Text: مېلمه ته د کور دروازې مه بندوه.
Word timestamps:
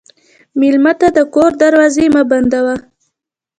مېلمه 0.59 0.93
ته 0.99 1.07
د 1.17 1.19
کور 1.33 1.51
دروازې 1.61 2.05
مه 2.15 2.23
بندوه. 2.29 2.75